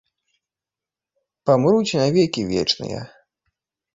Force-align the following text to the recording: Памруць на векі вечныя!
Памруць 1.49 1.97
на 1.99 2.07
векі 2.15 2.41
вечныя! 2.53 3.01